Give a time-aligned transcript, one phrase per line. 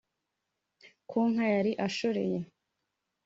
[1.09, 2.39] ku nka yari ashoreye.